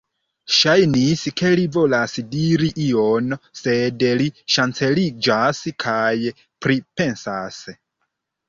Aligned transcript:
Ŝajnis, 0.59 1.25
ke 1.41 1.49
li 1.59 1.65
volas 1.75 2.15
diri 2.31 2.71
ion, 2.85 3.29
sed 3.61 4.07
li 4.23 4.27
ŝanceliĝas 4.55 5.63
kaj 5.85 6.11
pripensas. 6.65 7.63